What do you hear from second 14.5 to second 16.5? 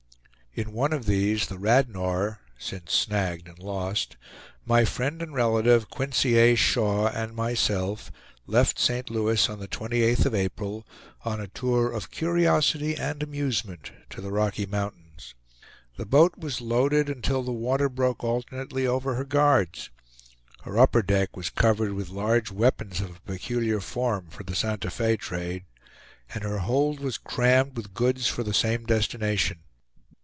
Mountains. The boat